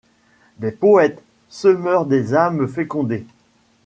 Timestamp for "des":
0.57-0.71, 2.07-2.33